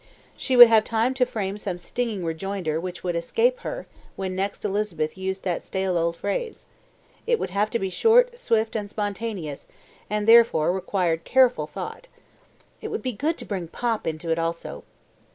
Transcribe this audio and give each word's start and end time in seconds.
She 0.35 0.55
would 0.57 0.67
have 0.67 0.83
to 0.85 1.25
frame 1.27 1.59
some 1.59 1.77
stinging 1.77 2.25
rejoinder 2.25 2.79
which 2.79 3.03
would 3.03 3.15
"escape 3.15 3.59
her" 3.59 3.85
when 4.15 4.35
next 4.35 4.65
Elizabeth 4.65 5.15
used 5.15 5.43
that 5.43 5.63
stale 5.63 5.95
old 5.95 6.17
phrase: 6.17 6.65
it 7.27 7.37
would 7.37 7.51
have 7.51 7.69
to 7.69 7.77
be 7.77 7.91
short, 7.91 8.39
swift 8.39 8.75
and 8.75 8.89
spontaneous, 8.89 9.67
and 10.09 10.27
therefore 10.27 10.73
required 10.73 11.23
careful 11.23 11.67
thought. 11.67 12.07
It 12.81 12.87
would 12.87 13.03
be 13.03 13.11
good 13.11 13.37
to 13.37 13.45
bring 13.45 13.67
"pop" 13.67 14.07
into 14.07 14.31
it 14.31 14.39
also. 14.39 14.83